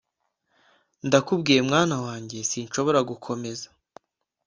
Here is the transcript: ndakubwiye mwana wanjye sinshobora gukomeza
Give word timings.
ndakubwiye 1.07 1.61
mwana 1.69 1.95
wanjye 2.05 2.37
sinshobora 2.49 2.99
gukomeza 3.09 3.67